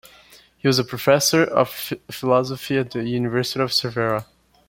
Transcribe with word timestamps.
He 0.57 0.67
was 0.67 0.81
professor 0.81 1.43
of 1.43 1.69
philosophy 2.09 2.79
at 2.79 2.89
the 2.89 3.07
University 3.07 3.59
of 3.61 3.71
Cervera. 3.71 4.25